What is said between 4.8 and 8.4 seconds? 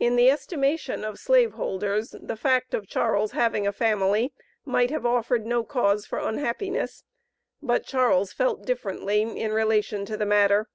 have offered no cause for unhappiness, but Charles